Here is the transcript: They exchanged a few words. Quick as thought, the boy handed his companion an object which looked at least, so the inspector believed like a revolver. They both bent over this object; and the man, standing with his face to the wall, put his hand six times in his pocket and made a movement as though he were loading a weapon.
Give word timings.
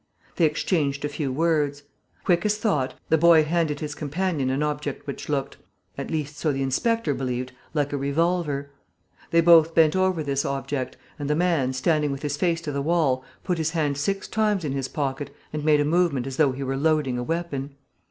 They 0.37 0.45
exchanged 0.45 1.05
a 1.05 1.09
few 1.09 1.31
words. 1.31 1.83
Quick 2.23 2.43
as 2.43 2.57
thought, 2.57 2.95
the 3.09 3.19
boy 3.19 3.43
handed 3.43 3.81
his 3.81 3.93
companion 3.93 4.49
an 4.49 4.63
object 4.63 5.05
which 5.05 5.29
looked 5.29 5.57
at 5.95 6.09
least, 6.09 6.37
so 6.39 6.51
the 6.51 6.63
inspector 6.63 7.13
believed 7.13 7.51
like 7.75 7.93
a 7.93 7.97
revolver. 7.97 8.71
They 9.29 9.41
both 9.41 9.75
bent 9.75 9.95
over 9.95 10.23
this 10.23 10.43
object; 10.43 10.97
and 11.19 11.29
the 11.29 11.35
man, 11.35 11.71
standing 11.73 12.11
with 12.11 12.23
his 12.23 12.35
face 12.35 12.61
to 12.61 12.71
the 12.71 12.81
wall, 12.81 13.23
put 13.43 13.59
his 13.59 13.69
hand 13.77 13.95
six 13.95 14.27
times 14.27 14.65
in 14.65 14.71
his 14.71 14.87
pocket 14.87 15.29
and 15.53 15.63
made 15.63 15.79
a 15.79 15.85
movement 15.85 16.25
as 16.25 16.37
though 16.37 16.51
he 16.51 16.63
were 16.63 16.77
loading 16.77 17.19
a 17.19 17.23
weapon. 17.23 17.75